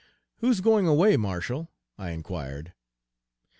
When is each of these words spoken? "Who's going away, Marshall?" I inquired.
"Who's 0.39 0.61
going 0.61 0.87
away, 0.87 1.15
Marshall?" 1.15 1.69
I 1.95 2.09
inquired. 2.09 2.73